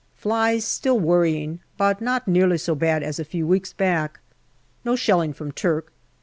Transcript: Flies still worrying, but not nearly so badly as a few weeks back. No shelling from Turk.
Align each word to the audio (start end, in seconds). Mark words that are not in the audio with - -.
Flies 0.15 0.65
still 0.65 0.99
worrying, 0.99 1.59
but 1.77 2.01
not 2.01 2.27
nearly 2.27 2.57
so 2.57 2.73
badly 2.73 3.05
as 3.07 3.19
a 3.19 3.23
few 3.23 3.45
weeks 3.45 3.71
back. 3.71 4.19
No 4.83 4.95
shelling 4.95 5.31
from 5.31 5.51
Turk. 5.51 5.93